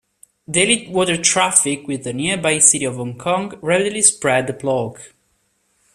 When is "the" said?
2.05-2.11, 4.47-4.53